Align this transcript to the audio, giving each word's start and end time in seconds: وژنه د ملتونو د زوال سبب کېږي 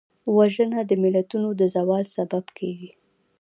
وژنه 0.35 0.79
د 0.89 0.91
ملتونو 1.03 1.49
د 1.59 1.61
زوال 1.75 2.05
سبب 2.15 2.45
کېږي 2.57 2.91